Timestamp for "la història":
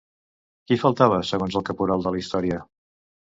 2.17-2.57